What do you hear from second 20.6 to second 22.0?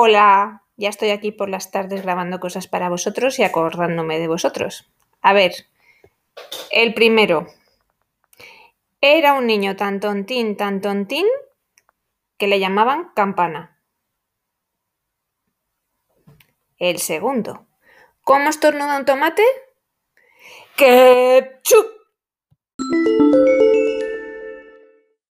¡Ketchup!